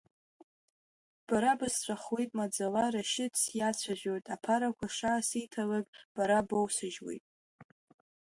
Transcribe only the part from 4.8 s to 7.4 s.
шаасиҭалак, бара боусыжьуеит.